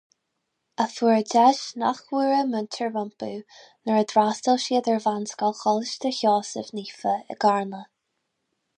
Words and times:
A 0.85 0.85
fuair 0.93 1.19
deis 1.33 1.59
nach 1.81 1.99
bhfuair 2.07 2.31
a 2.37 2.39
muintir 2.53 2.89
rompu 2.95 3.29
nuair 3.35 3.99
a 4.05 4.09
d'fhreastail 4.13 4.59
siad 4.67 4.91
ar 4.95 4.99
mheánscoil 5.07 5.57
Choláiste 5.63 6.15
Sheosaimh 6.23 6.77
Naofa 6.81 7.17
i 7.37 7.41
gCarna. 7.45 7.89